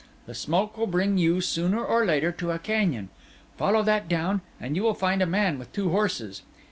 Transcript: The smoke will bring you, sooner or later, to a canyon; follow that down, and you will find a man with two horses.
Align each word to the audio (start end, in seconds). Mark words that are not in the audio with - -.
The 0.25 0.33
smoke 0.33 0.79
will 0.79 0.87
bring 0.87 1.19
you, 1.19 1.41
sooner 1.41 1.85
or 1.85 2.07
later, 2.07 2.31
to 2.31 2.49
a 2.49 2.57
canyon; 2.57 3.09
follow 3.55 3.83
that 3.83 4.09
down, 4.09 4.41
and 4.59 4.75
you 4.75 4.81
will 4.81 4.95
find 4.95 5.21
a 5.21 5.27
man 5.27 5.59
with 5.59 5.71
two 5.73 5.91
horses. 5.91 6.41